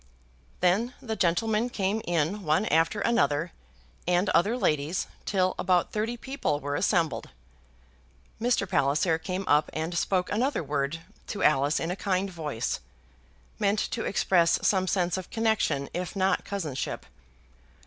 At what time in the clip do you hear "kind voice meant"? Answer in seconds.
11.95-13.77